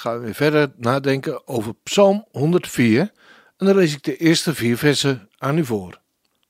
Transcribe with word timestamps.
gaan 0.00 0.20
we 0.20 0.34
verder 0.34 0.72
nadenken 0.76 1.48
over 1.48 1.74
Psalm 1.82 2.26
104 2.30 3.00
en 3.56 3.66
dan 3.66 3.76
lees 3.76 3.94
ik 3.94 4.02
de 4.02 4.16
eerste 4.16 4.54
vier 4.54 4.78
versen 4.78 5.28
aan 5.38 5.58
u 5.58 5.64
voor. 5.64 6.00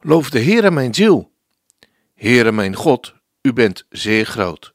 Loof 0.00 0.30
de 0.30 0.42
Heere 0.42 0.70
mijn 0.70 0.94
ziel. 0.94 1.32
Heere 2.14 2.52
mijn 2.52 2.74
God, 2.74 3.14
u 3.42 3.52
bent 3.52 3.86
zeer 3.88 4.26
groot. 4.26 4.74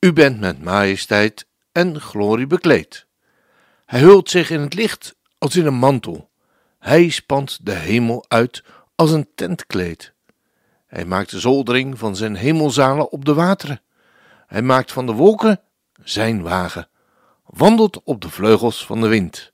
U 0.00 0.12
bent 0.12 0.40
met 0.40 0.62
majesteit 0.62 1.46
en 1.72 2.00
glorie 2.00 2.46
bekleed. 2.46 3.06
Hij 3.86 4.00
hult 4.00 4.30
zich 4.30 4.50
in 4.50 4.60
het 4.60 4.74
licht 4.74 5.16
als 5.38 5.56
in 5.56 5.66
een 5.66 5.74
mantel. 5.74 6.30
Hij 6.78 7.08
spant 7.08 7.58
de 7.62 7.74
hemel 7.74 8.24
uit 8.28 8.62
als 8.94 9.10
een 9.10 9.28
tentkleed. 9.34 10.12
Hij 10.86 11.04
maakt 11.04 11.30
de 11.30 11.40
zoldering 11.40 11.98
van 11.98 12.16
zijn 12.16 12.34
hemelzalen 12.34 13.10
op 13.10 13.24
de 13.24 13.34
wateren. 13.34 13.80
Hij 14.46 14.62
maakt 14.62 14.92
van 14.92 15.06
de 15.06 15.12
wolken 15.12 15.60
zijn 16.02 16.42
wagen, 16.42 16.88
wandelt 17.48 18.02
op 18.02 18.20
de 18.20 18.30
vleugels 18.30 18.86
van 18.86 19.00
de 19.00 19.08
wind. 19.08 19.52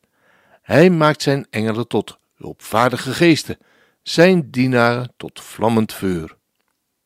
Hij 0.63 0.91
maakt 0.91 1.23
zijn 1.23 1.47
engelen 1.51 1.89
tot 1.89 2.19
hulpvaardige 2.35 3.13
geesten, 3.13 3.59
zijn 4.03 4.51
dienaren 4.51 5.13
tot 5.17 5.41
vlammend 5.41 5.93
vuur. 5.93 6.37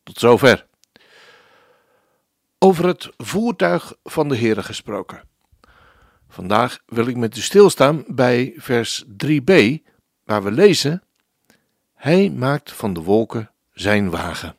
Tot 0.02 0.18
zover. 0.18 0.66
Over 2.58 2.86
het 2.86 3.10
voertuig 3.16 3.94
van 4.04 4.28
de 4.28 4.36
Heere 4.36 4.62
gesproken. 4.62 5.22
Vandaag 6.28 6.78
wil 6.86 7.06
ik 7.06 7.16
met 7.16 7.36
u 7.36 7.40
stilstaan 7.40 8.04
bij 8.06 8.52
vers 8.56 9.04
3b, 9.04 9.52
waar 10.24 10.42
we 10.42 10.50
lezen: 10.50 11.02
Hij 11.94 12.30
maakt 12.30 12.72
van 12.72 12.92
de 12.92 13.02
wolken 13.02 13.50
zijn 13.72 14.10
wagen. 14.10 14.56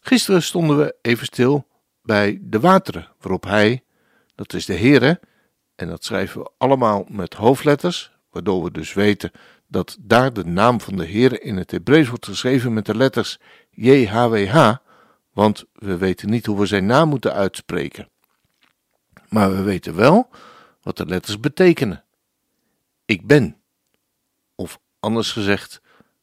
Gisteren 0.00 0.42
stonden 0.42 0.78
we 0.78 0.94
even 1.02 1.26
stil 1.26 1.66
bij 2.02 2.38
de 2.42 2.60
wateren, 2.60 3.08
waarop 3.20 3.44
hij, 3.44 3.82
dat 4.38 4.52
is 4.52 4.66
de 4.66 4.76
Heere, 4.76 5.20
en 5.74 5.88
dat 5.88 6.04
schrijven 6.04 6.40
we 6.40 6.50
allemaal 6.58 7.04
met 7.08 7.34
hoofdletters, 7.34 8.12
waardoor 8.30 8.64
we 8.64 8.70
dus 8.70 8.92
weten 8.92 9.30
dat 9.66 9.96
daar 10.00 10.32
de 10.32 10.44
naam 10.44 10.80
van 10.80 10.96
de 10.96 11.06
Heere 11.06 11.38
in 11.38 11.56
het 11.56 11.70
Hebreeuws 11.70 12.08
wordt 12.08 12.26
geschreven 12.26 12.72
met 12.72 12.86
de 12.86 12.96
letters 12.96 13.38
JHWH, 13.70 14.76
want 15.32 15.64
we 15.72 15.96
weten 15.96 16.30
niet 16.30 16.46
hoe 16.46 16.58
we 16.58 16.66
zijn 16.66 16.86
naam 16.86 17.08
moeten 17.08 17.32
uitspreken. 17.32 18.08
Maar 19.28 19.50
we 19.50 19.62
weten 19.62 19.94
wel 19.94 20.28
wat 20.82 20.96
de 20.96 21.06
letters 21.06 21.40
betekenen. 21.40 22.04
Ik 23.04 23.26
ben, 23.26 23.56
of 24.54 24.78
anders 25.00 25.32
gezegd, 25.32 25.80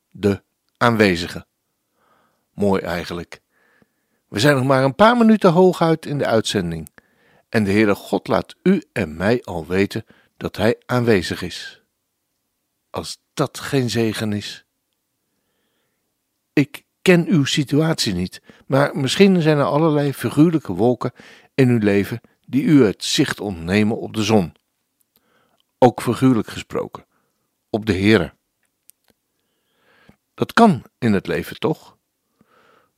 de 0.09 0.43
aanwezige. 0.77 1.45
Mooi 2.53 2.81
eigenlijk. 2.81 3.41
We 4.27 4.39
zijn 4.39 4.55
nog 4.55 4.65
maar 4.65 4.83
een 4.83 4.95
paar 4.95 5.17
minuten 5.17 5.51
hooguit 5.51 6.05
in 6.05 6.17
de 6.17 6.25
uitzending. 6.25 6.93
En 7.55 7.63
de 7.63 7.71
Heere 7.71 7.95
God 7.95 8.27
laat 8.27 8.55
u 8.63 8.83
en 8.91 9.15
mij 9.15 9.43
al 9.43 9.65
weten 9.65 10.05
dat 10.37 10.55
Hij 10.55 10.81
aanwezig 10.85 11.41
is. 11.41 11.81
Als 12.89 13.21
dat 13.33 13.59
geen 13.59 13.89
zegen 13.89 14.33
is. 14.33 14.65
Ik 16.53 16.83
ken 17.01 17.27
uw 17.27 17.45
situatie 17.45 18.13
niet, 18.13 18.41
maar 18.67 18.97
misschien 18.97 19.41
zijn 19.41 19.57
er 19.57 19.63
allerlei 19.63 20.13
figuurlijke 20.13 20.73
wolken 20.73 21.11
in 21.53 21.69
uw 21.69 21.77
leven 21.77 22.21
die 22.45 22.63
u 22.63 22.83
het 22.83 23.03
zicht 23.03 23.39
ontnemen 23.39 23.97
op 23.97 24.13
de 24.13 24.23
zon. 24.23 24.53
Ook 25.77 26.01
figuurlijk 26.01 26.47
gesproken, 26.47 27.05
op 27.69 27.85
de 27.85 27.93
Heere. 27.93 28.33
Dat 30.33 30.53
kan 30.53 30.83
in 30.97 31.13
het 31.13 31.27
leven 31.27 31.59
toch? 31.59 31.97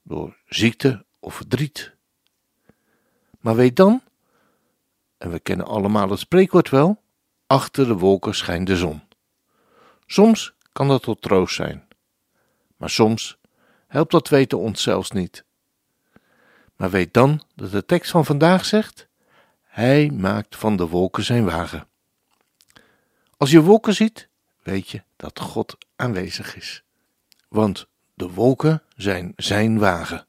Door 0.04 0.38
ziekte 0.46 1.06
of 1.20 1.36
verdriet. 1.36 1.94
Maar 3.40 3.56
weet 3.56 3.76
dan, 3.76 4.02
en 5.18 5.32
we 5.32 5.40
kennen 5.40 5.66
allemaal 5.66 6.10
het 6.10 6.20
spreekwoord 6.20 6.70
wel, 6.70 7.02
achter 7.48 7.88
de 7.88 7.98
wolken 7.98 8.36
schijnt 8.36 8.68
de 8.68 8.78
zon. 8.78 9.02
Soms 10.06 10.54
kan 10.72 10.88
dat 10.88 11.02
tot 11.02 11.22
troost 11.22 11.56
zijn, 11.56 11.88
maar 12.78 12.90
soms 12.90 13.38
helpt 13.88 14.12
dat 14.12 14.30
weten 14.30 14.58
ons 14.58 14.82
zelfs 14.82 15.12
niet. 15.12 15.46
Maar 16.76 16.90
weet 16.90 17.14
dan 17.14 17.44
dat 17.56 17.72
de 17.72 17.86
tekst 17.86 18.12
van 18.12 18.26
vandaag 18.26 18.66
zegt: 18.66 19.08
Hij 19.62 20.10
maakt 20.10 20.56
van 20.56 20.76
de 20.76 20.88
wolken 20.88 21.24
zijn 21.24 21.46
wagen. 21.46 21.88
Als 23.38 23.52
je 23.52 23.62
wolken 23.62 23.94
ziet, 23.94 24.30
weet 24.64 24.90
je 24.90 25.04
dat 25.16 25.40
God 25.40 25.78
aanwezig 25.96 26.56
is. 26.56 26.84
Want 27.48 27.88
de 28.14 28.30
wolken 28.30 28.84
zijn 28.96 29.34
zijn 29.36 29.80
wagen. 29.80 30.28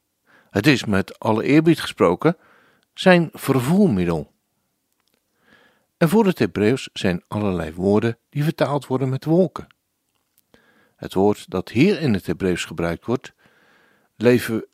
Het 0.51 0.67
is 0.67 0.85
met 0.85 1.19
alle 1.19 1.45
eerbied 1.45 1.81
gesproken 1.81 2.37
zijn 2.95 3.31
vervoermiddel. 3.33 4.33
En 5.99 6.09
voor 6.09 6.27
het 6.27 6.39
Hebreeuws 6.39 6.89
zijn 6.93 7.25
allerlei 7.29 7.73
woorden 7.73 8.19
die 8.29 8.45
vertaald 8.45 8.87
worden 8.87 9.09
met 9.09 9.25
wolken. 9.25 9.67
Het 10.97 11.15
woord 11.15 11.51
dat 11.51 11.69
hier 11.69 12.01
in 12.01 12.15
het 12.15 12.27
Hebreeuws 12.27 12.65
gebruikt 12.65 13.07
wordt, 13.07 13.33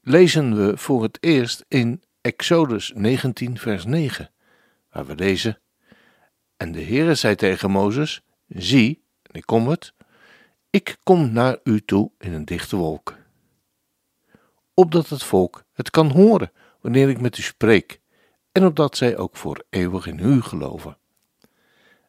lezen 0.02 0.56
we 0.56 0.76
voor 0.76 1.02
het 1.02 1.18
eerst 1.20 1.64
in 1.68 2.02
Exodus 2.20 2.92
19, 2.94 3.58
vers 3.58 3.84
9, 3.84 4.30
waar 4.90 5.06
we 5.06 5.14
lezen: 5.14 5.60
En 6.56 6.72
de 6.72 6.82
Heere 6.82 7.14
zei 7.14 7.34
tegen 7.34 7.70
Mozes: 7.70 8.22
Zie, 8.48 9.04
en 9.22 9.34
ik 9.34 9.46
kom 9.46 9.68
het, 9.68 9.94
ik 10.70 10.96
kom 11.02 11.32
naar 11.32 11.58
u 11.64 11.80
toe 11.80 12.10
in 12.18 12.32
een 12.32 12.44
dichte 12.44 12.76
wolk 12.76 13.22
opdat 14.74 15.08
het 15.08 15.22
volk 15.22 15.64
het 15.72 15.90
kan 15.90 16.10
horen 16.10 16.52
wanneer 16.80 17.08
ik 17.08 17.20
met 17.20 17.38
u 17.38 17.42
spreek, 17.42 18.00
en 18.52 18.66
opdat 18.66 18.96
zij 18.96 19.16
ook 19.16 19.36
voor 19.36 19.64
eeuwig 19.70 20.06
in 20.06 20.18
u 20.18 20.40
geloven. 20.40 20.98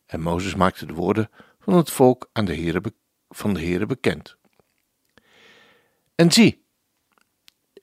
En 0.06 0.22
Mozes 0.22 0.56
maakte 0.56 0.86
de 0.86 0.94
woorden 0.94 1.30
van 1.60 1.74
het 1.74 1.92
volk 1.92 2.30
aan 2.34 2.46
de 2.46 2.56
Heere, 2.56 2.82
van 3.30 3.54
de 3.54 3.60
Heere 3.60 3.86
bekend. 3.86 4.38
En 6.16 6.32
zie, 6.32 6.66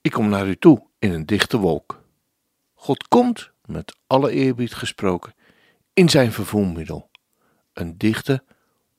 ik 0.01 0.11
kom 0.11 0.29
naar 0.29 0.47
u 0.47 0.57
toe 0.57 0.87
in 0.99 1.13
een 1.13 1.27
dichte 1.27 1.57
wolk. 1.57 2.05
God 2.75 3.09
komt, 3.09 3.51
met 3.65 3.97
alle 4.07 4.31
eerbied 4.31 4.75
gesproken, 4.75 5.35
in 5.93 6.09
zijn 6.09 6.33
vervoermiddel, 6.33 7.11
een 7.73 7.99
dichte, 7.99 8.45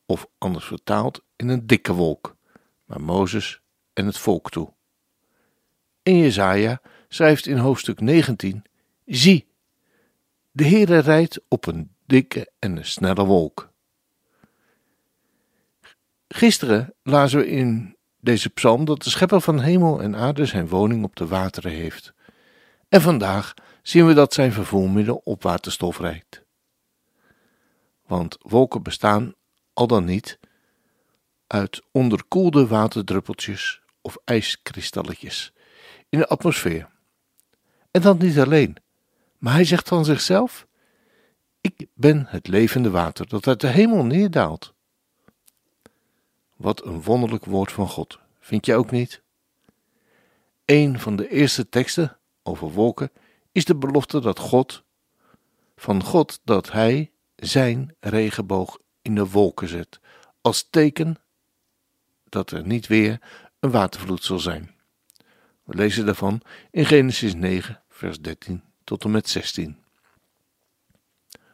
of 0.06 0.28
anders 0.38 0.66
vertaald, 0.66 1.24
in 1.36 1.48
een 1.48 1.68
dikke 1.68 1.94
wolk, 1.94 2.36
maar 2.86 3.02
Mozes 3.02 3.62
en 3.94 4.06
het 4.06 4.18
volk 4.18 4.50
toe. 4.50 4.74
En 6.04 6.18
Jezaja 6.18 6.82
schrijft 7.08 7.46
in 7.46 7.58
hoofdstuk 7.58 8.00
19: 8.00 8.64
Zie, 9.06 9.48
de 10.52 10.68
Heere 10.68 10.98
rijdt 10.98 11.40
op 11.48 11.66
een 11.66 11.93
dikke 12.14 12.52
en 12.60 12.78
een 12.78 12.86
snelle 12.86 13.26
wolk. 13.26 13.72
Gisteren 16.28 16.94
lazen 17.04 17.40
we 17.40 17.48
in 17.48 17.98
deze 18.20 18.50
psalm 18.50 18.86
dat 18.86 19.04
de 19.04 19.10
schepper 19.10 19.42
van 19.42 19.60
hemel 19.60 20.02
en 20.02 20.16
aarde 20.16 20.46
zijn 20.46 20.68
woning 20.68 21.04
op 21.04 21.16
de 21.16 21.28
wateren 21.28 21.72
heeft. 21.72 22.14
En 22.90 23.02
vandaag 23.02 23.54
zien 23.82 24.08
we 24.08 24.14
dat 24.14 24.34
zijn 24.34 24.52
vervoermiddel 24.52 25.22
op 25.24 25.44
waterstof 25.44 26.00
rijdt. 26.00 26.44
Want 28.06 28.38
wolken 28.42 28.84
bestaan 28.84 29.34
al 29.74 29.88
dan 29.88 30.06
niet 30.06 30.40
uit 31.48 31.82
onderkoelde 31.92 32.68
waterdruppeltjes 32.68 33.82
of 34.02 34.18
ijskristalletjes 34.24 35.54
in 36.10 36.20
de 36.20 36.28
atmosfeer. 36.28 36.90
En 37.92 38.02
dat 38.02 38.20
niet 38.20 38.40
alleen, 38.40 38.76
maar 39.38 39.54
hij 39.54 39.66
zegt 39.66 39.88
van 39.88 40.06
zichzelf: 40.06 40.68
Ik 41.64 41.88
ben 41.94 42.26
het 42.28 42.48
levende 42.48 42.90
water 42.90 43.28
dat 43.28 43.48
uit 43.48 43.62
de 43.62 43.68
hemel 43.68 44.06
neerdaalt. 44.06 44.74
Wat 46.56 46.86
een 46.86 47.02
wonderlijk 47.02 47.46
woord 47.46 47.72
van 47.72 47.88
God, 47.88 48.20
vind 48.40 48.66
je 48.66 48.76
ook 48.76 48.92
niet? 48.92 49.22
Een 50.66 51.00
van 51.00 51.16
de 51.16 51.30
eerste 51.30 51.70
teksten 51.70 52.18
over 52.42 52.72
wolken 52.72 53.12
is 53.52 53.66
de 53.66 53.76
belofte 53.76 54.20
dat 54.20 54.40
God, 54.40 54.84
van 55.76 56.04
God 56.04 56.40
dat 56.44 56.72
Hij 56.72 57.12
zijn 57.36 57.96
regenboog 58.00 58.80
in 59.02 59.16
de 59.16 59.30
wolken 59.30 59.68
zet, 59.68 60.00
als 60.42 60.68
teken 60.70 61.16
dat 62.30 62.52
er 62.52 62.66
niet 62.66 62.88
weer 62.88 63.22
een 63.60 63.72
watervloed 63.72 64.24
zal 64.24 64.40
zijn. 64.40 64.76
We 65.64 65.76
lezen 65.76 66.06
daarvan 66.06 66.42
in 66.72 66.86
Genesis 66.86 67.34
9, 67.34 67.84
vers 67.90 68.22
13 68.22 68.64
tot 68.84 69.04
en 69.04 69.12
met 69.12 69.30
16. 69.30 69.83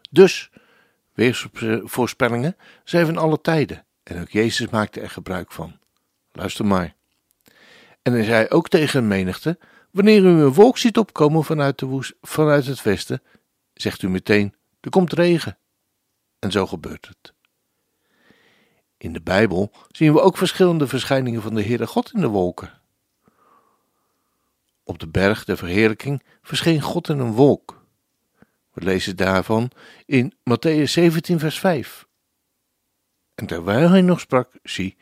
Dus 0.10 0.50
Weersvoorspellingen 1.14 2.56
zijn 2.84 3.06
van 3.06 3.18
alle 3.18 3.42
tijden 3.42 3.86
en 4.04 4.22
ook 4.22 4.30
Jezus 4.30 4.70
maakte 4.70 5.02
er 5.02 5.10
gebruik 5.10 5.52
van. 5.52 5.80
Luister 6.32 6.66
maar. 6.66 6.96
En 8.02 8.14
hij 8.14 8.24
zei 8.24 8.48
ook 8.48 8.70
tegen 8.70 9.00
een 9.00 9.08
menigte: 9.08 9.58
Wanneer 9.92 10.24
u 10.24 10.28
een 10.28 10.54
wolk 10.54 10.78
ziet 10.78 10.98
opkomen 10.98 11.44
vanuit, 11.44 11.80
de 11.80 11.86
woest, 11.86 12.14
vanuit 12.22 12.66
het 12.66 12.82
westen, 12.82 13.22
zegt 13.74 14.02
u 14.02 14.10
meteen: 14.10 14.56
Er 14.82 14.90
komt 14.90 15.14
regen. 15.14 15.58
En 16.40 16.52
zo 16.52 16.68
gebeurt 16.68 17.08
het. 17.08 17.34
In 18.98 19.14
de 19.14 19.22
Bijbel 19.22 19.72
zien 19.88 20.14
we 20.14 20.22
ook 20.22 20.38
verschillende 20.38 20.88
verschijningen 20.88 21.42
van 21.42 21.56
de 21.56 21.64
Heere 21.64 21.88
God 21.88 22.14
in 22.14 22.22
de 22.22 22.28
wolken. 22.28 22.82
Op 24.84 25.00
de 25.00 25.08
berg 25.08 25.46
der 25.46 25.58
verheerlijking 25.58 26.24
verscheen 26.42 26.82
God 26.82 27.10
in 27.10 27.20
een 27.20 27.32
wolk. 27.32 27.79
We 28.80 28.86
lezen 28.86 29.16
daarvan 29.16 29.72
in 30.06 30.34
Matthäus 30.50 30.84
17, 30.84 31.40
vers 31.40 31.60
5. 31.60 32.08
En 33.36 33.46
terwijl 33.46 33.90
hij 33.90 34.02
nog 34.02 34.20
sprak, 34.20 34.52
zie, 34.64 34.98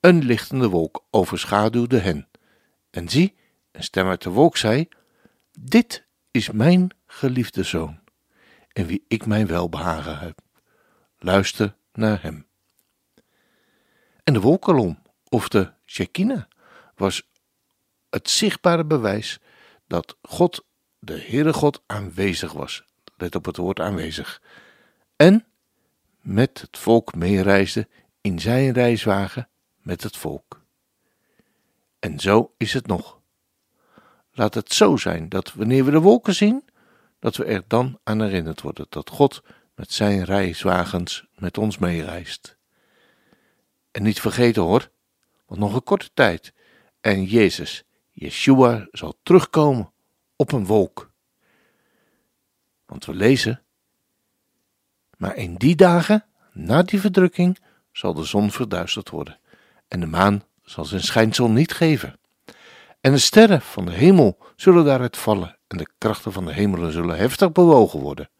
een 0.00 0.24
lichtende 0.24 0.68
wolk 0.68 1.04
overschaduwde 1.10 1.98
hen. 1.98 2.28
En 2.90 3.08
zie, 3.08 3.36
een 3.72 3.82
stem 3.82 4.08
uit 4.08 4.22
de 4.22 4.30
wolk 4.30 4.56
zei: 4.56 4.88
Dit 5.58 6.06
is 6.30 6.50
mijn 6.50 6.90
geliefde 7.06 7.62
zoon, 7.62 8.00
en 8.72 8.86
wie 8.86 9.04
ik 9.08 9.26
mijn 9.26 9.46
welbehagen 9.46 10.18
heb. 10.18 10.40
Luister 11.18 11.76
naar 11.92 12.22
hem. 12.22 12.46
En 14.24 14.32
de 14.32 14.40
wolkolom, 14.40 15.02
of 15.28 15.48
de 15.48 15.72
Shekinah, 15.86 16.42
was 16.94 17.28
het 18.10 18.30
zichtbare 18.30 18.84
bewijs 18.84 19.40
dat 19.86 20.16
God, 20.22 20.64
de 20.98 21.20
Heere 21.20 21.52
God, 21.52 21.82
aanwezig 21.86 22.52
was. 22.52 22.86
Let 23.18 23.34
op 23.34 23.44
het 23.44 23.56
woord 23.56 23.80
aanwezig. 23.80 24.42
En 25.16 25.46
met 26.20 26.60
het 26.60 26.78
volk 26.78 27.14
meereisde 27.14 27.88
in 28.20 28.40
zijn 28.40 28.72
reiswagen 28.72 29.48
met 29.76 30.02
het 30.02 30.16
volk. 30.16 30.64
En 31.98 32.20
zo 32.20 32.54
is 32.56 32.72
het 32.72 32.86
nog. 32.86 33.20
Laat 34.32 34.54
het 34.54 34.72
zo 34.72 34.96
zijn 34.96 35.28
dat 35.28 35.52
wanneer 35.52 35.84
we 35.84 35.90
de 35.90 36.00
wolken 36.00 36.34
zien, 36.34 36.68
dat 37.18 37.36
we 37.36 37.44
er 37.44 37.64
dan 37.66 37.98
aan 38.04 38.22
herinnerd 38.22 38.60
worden 38.60 38.86
dat 38.88 39.10
God 39.10 39.42
met 39.74 39.92
zijn 39.92 40.24
reiswagens 40.24 41.26
met 41.34 41.58
ons 41.58 41.78
meereist. 41.78 42.56
En 43.90 44.02
niet 44.02 44.20
vergeten 44.20 44.62
hoor, 44.62 44.90
want 45.46 45.60
nog 45.60 45.74
een 45.74 45.82
korte 45.82 46.10
tijd 46.14 46.52
en 47.00 47.24
Jezus, 47.24 47.84
Yeshua, 48.12 48.88
zal 48.90 49.18
terugkomen 49.22 49.92
op 50.36 50.52
een 50.52 50.66
wolk. 50.66 51.07
Want 52.88 53.04
we 53.04 53.14
lezen, 53.14 53.62
maar 55.16 55.36
in 55.36 55.54
die 55.54 55.76
dagen, 55.76 56.24
na 56.52 56.82
die 56.82 57.00
verdrukking, 57.00 57.58
zal 57.92 58.14
de 58.14 58.24
zon 58.24 58.50
verduisterd 58.50 59.10
worden 59.10 59.38
en 59.88 60.00
de 60.00 60.06
maan 60.06 60.42
zal 60.62 60.84
zijn 60.84 61.02
schijnsel 61.02 61.50
niet 61.50 61.72
geven. 61.72 62.18
En 63.00 63.12
de 63.12 63.18
sterren 63.18 63.60
van 63.60 63.84
de 63.84 63.92
hemel 63.92 64.38
zullen 64.56 64.84
daaruit 64.84 65.16
vallen 65.16 65.58
en 65.66 65.76
de 65.76 65.88
krachten 65.98 66.32
van 66.32 66.44
de 66.44 66.52
hemelen 66.52 66.92
zullen 66.92 67.16
heftig 67.16 67.52
bewogen 67.52 68.00
worden. 68.00 68.30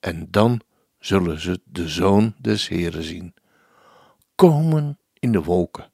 En 0.00 0.30
dan 0.30 0.60
zullen 0.98 1.40
ze 1.40 1.60
de 1.64 1.88
Zoon 1.88 2.34
des 2.38 2.68
Heren 2.68 3.02
zien, 3.02 3.34
komen 4.34 4.98
in 5.18 5.32
de 5.32 5.42
wolken 5.42 5.90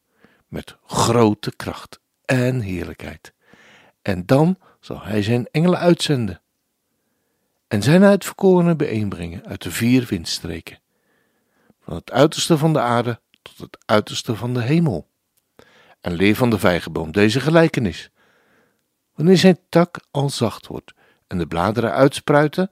met 0.49 0.77
grote 0.87 1.57
kracht 1.57 2.01
en 2.25 2.61
heerlijkheid. 2.61 3.33
En 4.03 4.27
dan 4.27 4.59
zal 4.81 5.03
hij 5.03 5.23
zijn 5.23 5.49
engelen 5.51 5.79
uitzenden 5.79 6.43
en 7.75 7.83
zijn 7.83 8.05
uitverkorenen 8.05 8.77
bijeenbrengen 8.77 9.47
uit 9.47 9.63
de 9.63 9.71
vier 9.71 10.07
windstreken, 10.09 10.79
van 11.81 11.95
het 11.95 12.11
uiterste 12.11 12.59
van 12.59 12.73
de 12.73 12.81
aarde 12.81 13.21
tot 13.43 13.59
het 13.59 13.79
uiterste 13.87 14.37
van 14.37 14.55
de 14.55 14.63
hemel. 14.63 15.09
En 16.01 16.13
leer 16.13 16.37
van 16.37 16.51
de 16.51 16.59
vijgenboom 16.59 17.13
deze 17.13 17.41
gelijkenis. 17.41 18.11
Wanneer 19.15 19.37
zijn 19.37 19.59
tak 19.69 20.01
al 20.11 20.31
zacht 20.31 20.67
wordt 20.67 20.93
en 21.27 21.39
de 21.39 21.47
bladeren 21.47 21.93
uitspruiten, 21.93 22.71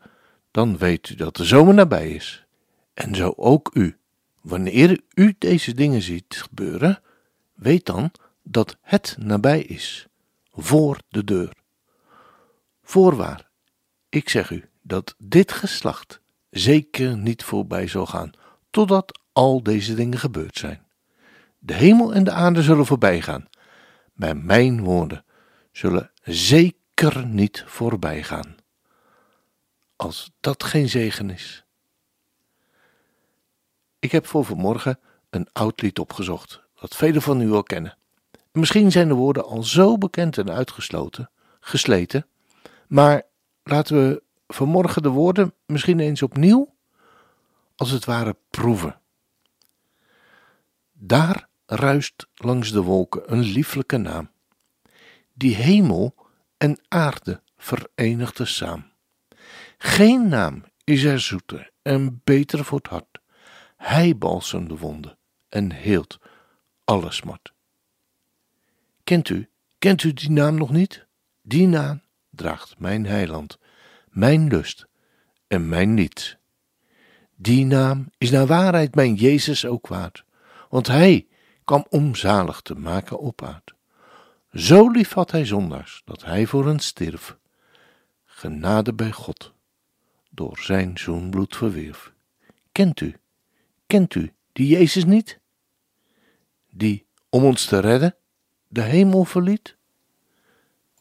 dan 0.51 0.79
weet 0.79 1.09
u 1.09 1.15
dat 1.15 1.37
de 1.37 1.45
zomer 1.45 1.75
nabij 1.75 2.11
is. 2.11 2.45
En 2.95 3.15
zo 3.15 3.33
ook 3.37 3.71
u. 3.75 3.99
Wanneer 4.41 5.01
u 5.15 5.35
deze 5.39 5.75
dingen 5.75 6.03
ziet 6.03 6.43
gebeuren, 6.49 7.03
weet 7.55 7.87
dan 7.87 8.11
dat 8.43 8.77
het 8.81 9.17
nabij 9.19 9.63
is, 9.63 10.07
voor 10.53 10.99
de 11.09 11.25
deur. 11.25 11.53
Voorwaar, 12.83 13.49
ik 14.09 14.29
zeg 14.29 14.51
u 14.51 14.71
dat 14.82 15.14
dit 15.19 15.52
geslacht 15.52 16.20
zeker 16.50 17.17
niet 17.17 17.44
voorbij 17.44 17.87
zal 17.87 18.06
gaan, 18.06 18.32
totdat 18.70 19.20
al 19.32 19.62
deze 19.62 19.94
dingen 19.94 20.19
gebeurd 20.19 20.58
zijn. 20.58 20.87
De 21.58 21.75
hemel 21.75 22.14
en 22.14 22.25
de 22.25 22.31
aarde 22.31 22.62
zullen 22.62 22.87
voorbij 22.87 23.20
gaan, 23.20 23.49
maar 24.12 24.37
mijn 24.37 24.82
woorden 24.82 25.25
zullen 25.73 26.11
zeker 26.23 27.26
niet 27.26 27.64
voorbij 27.67 28.23
gaan. 28.23 28.56
Als 29.96 30.31
dat 30.40 30.64
geen 30.64 30.88
zegen 30.88 31.31
is. 31.31 31.64
Ik 33.99 34.12
heb 34.12 34.26
voor 34.26 34.44
vanmorgen 34.44 34.99
een 35.31 35.49
oud 35.52 35.82
lied 35.82 35.99
opgezocht, 35.99 36.62
dat 36.81 36.96
velen 36.96 37.23
van 37.23 37.40
u 37.40 37.52
al 37.52 37.62
kennen. 37.62 37.96
Misschien 38.52 38.93
zijn 38.93 39.08
de 39.08 39.14
woorden 39.14 39.44
al 39.44 39.62
zo 39.62 39.99
bekend 39.99 40.38
en 40.38 40.50
uitgesloten, 40.50 41.31
gesleten, 41.61 42.26
maar 42.87 43.23
laten 43.62 43.96
we 43.96 44.23
vanmorgen 44.55 45.03
de 45.03 45.09
woorden 45.09 45.55
misschien 45.67 46.01
eens 46.01 46.23
opnieuw, 46.23 46.75
als 47.77 47.91
het 47.91 48.05
ware, 48.05 48.37
proeven. 48.51 49.01
Daar 50.93 51.49
ruist 51.67 52.27
langs 52.35 52.73
de 52.73 52.83
wolken 52.83 53.33
een 53.33 53.41
lieflijke 53.43 53.97
naam, 53.97 54.31
die 55.33 55.55
hemel 55.55 56.15
en 56.57 56.81
aarde 56.89 57.43
verenigde 57.57 58.45
saam. 58.45 58.91
Geen 59.79 60.29
naam 60.29 60.65
is 60.85 61.03
er 61.03 61.21
zoeter 61.21 61.71
en 61.83 62.21
beter 62.25 62.65
voor 62.65 62.79
het 62.79 62.87
hart. 62.87 63.21
Hij 63.77 64.17
balsemt 64.17 64.69
de 64.69 64.77
wonden 64.77 65.19
en 65.49 65.73
heelt 65.73 66.19
alle 66.85 67.13
smart. 67.13 67.53
Kent 69.05 69.29
u, 69.29 69.49
kent 69.79 70.03
u 70.03 70.13
die 70.13 70.31
naam 70.31 70.55
nog 70.55 70.71
niet? 70.71 71.07
Die 71.43 71.67
naam 71.67 72.03
draagt 72.31 72.79
mijn 72.79 73.06
heiland, 73.06 73.59
mijn 74.13 74.49
lust 74.49 74.87
en 75.47 75.69
mijn 75.69 75.95
niets. 75.95 76.37
Die 77.37 77.65
naam 77.67 78.11
is 78.19 78.31
naar 78.31 78.47
waarheid 78.47 78.95
mijn 78.95 79.15
Jezus 79.15 79.67
ook 79.67 79.87
waard, 79.87 80.25
want 80.69 80.87
hij 80.87 81.27
kwam 81.65 81.87
om 81.89 82.15
zalig 82.15 82.61
te 82.61 82.75
maken 82.75 83.19
op 83.19 83.43
aard. 83.43 83.75
Zo 84.53 84.91
lief 84.91 85.13
had 85.13 85.31
hij 85.31 85.47
zondaars, 85.47 86.03
dat 86.05 86.25
hij 86.25 86.47
voor 86.47 86.67
hen 86.67 86.79
stierf. 86.79 87.37
Genade 88.25 88.95
bij 88.95 89.13
God, 89.13 89.53
door 90.31 90.59
zijn 90.59 90.99
zoenbloed 90.99 91.57
verwierf. 91.57 92.13
Kent 92.73 93.01
u, 93.01 93.17
kent 93.87 94.15
u 94.15 94.33
die 94.53 94.67
Jezus 94.69 95.05
niet? 95.05 95.41
Die, 96.71 97.07
om 97.29 97.45
ons 97.45 97.65
te 97.65 97.79
redden, 97.79 98.17
de 98.69 98.83
hemel 98.83 99.25
verliet? 99.25 99.77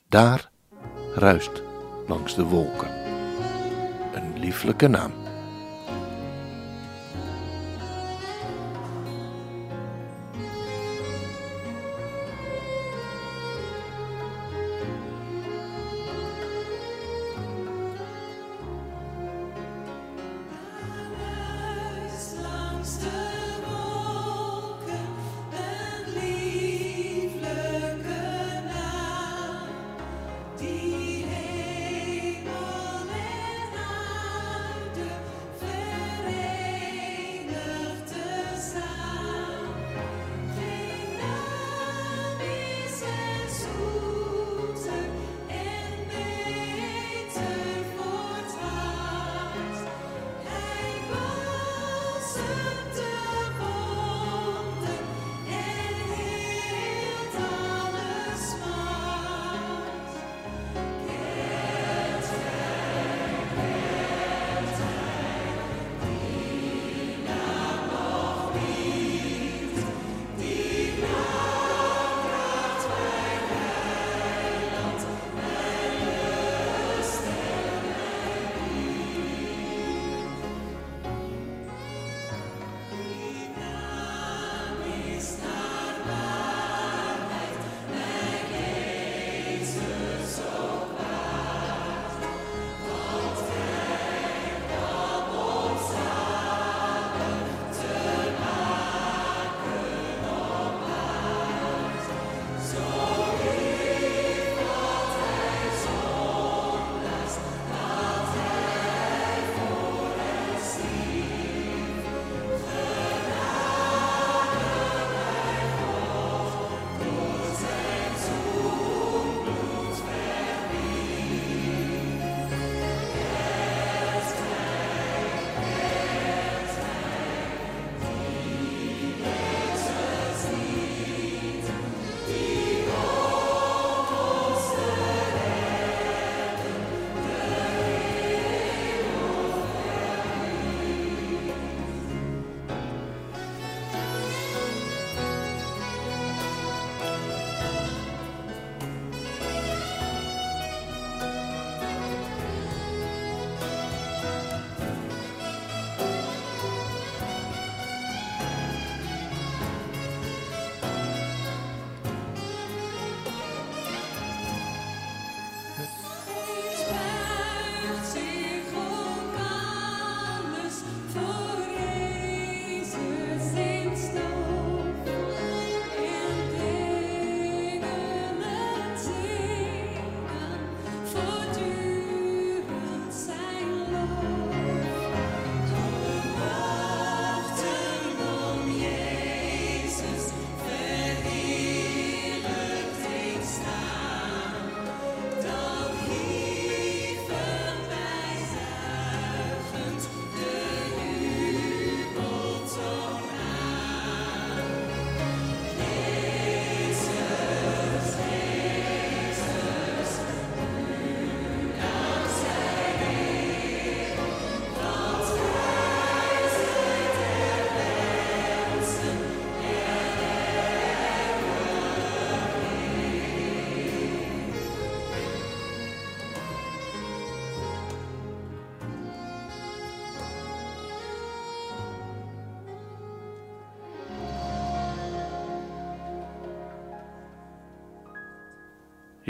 Daar 0.08 0.52
ruist 1.16 1.62
langs 2.08 2.36
de 2.36 2.44
wolken 2.44 2.92
een 2.96 3.01
lieflijke 4.42 4.88
naam. 4.88 5.21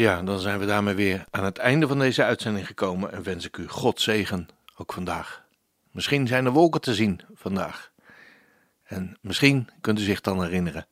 Ja, 0.01 0.21
dan 0.21 0.39
zijn 0.39 0.59
we 0.59 0.65
daarmee 0.65 0.93
weer 0.93 1.25
aan 1.29 1.43
het 1.43 1.57
einde 1.57 1.87
van 1.87 1.99
deze 1.99 2.23
uitzending 2.23 2.67
gekomen 2.67 3.11
en 3.11 3.23
wens 3.23 3.45
ik 3.45 3.57
u 3.57 3.67
God 3.67 4.01
zegen, 4.01 4.47
ook 4.75 4.93
vandaag. 4.93 5.45
Misschien 5.91 6.27
zijn 6.27 6.45
er 6.45 6.51
wolken 6.51 6.81
te 6.81 6.93
zien 6.93 7.21
vandaag. 7.33 7.91
En 8.83 9.17
misschien 9.21 9.69
kunt 9.81 9.99
u 9.99 10.01
zich 10.01 10.21
dan 10.21 10.43
herinneren 10.43 10.87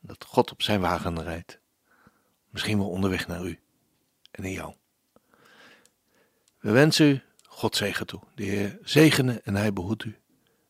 dat 0.00 0.24
God 0.28 0.50
op 0.50 0.62
zijn 0.62 0.80
wagen 0.80 1.22
rijdt. 1.22 1.58
Misschien 2.50 2.78
wel 2.78 2.88
onderweg 2.88 3.26
naar 3.26 3.44
u 3.44 3.58
en 4.30 4.44
in 4.44 4.52
jou. 4.52 4.74
We 6.58 6.70
wensen 6.70 7.06
u 7.06 7.22
God 7.42 7.76
zegen 7.76 8.06
toe. 8.06 8.20
De 8.34 8.44
Heer 8.44 8.78
zegene 8.82 9.40
en 9.44 9.54
hij 9.54 9.72
behoedt 9.72 10.04
u. 10.04 10.18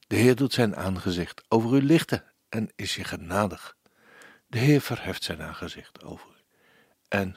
De 0.07 0.17
Heer 0.17 0.37
doet 0.37 0.53
zijn 0.53 0.77
aangezicht 0.77 1.43
over 1.49 1.77
u 1.77 1.83
lichten 1.83 2.25
en 2.49 2.71
is 2.77 2.95
je 2.95 3.05
genadig. 3.05 3.77
De 4.47 4.59
Heer 4.59 4.81
verheft 4.81 5.25
zijn 5.25 5.43
aangezicht 5.43 6.05
over 6.05 6.27
u 6.31 6.35
en 7.09 7.37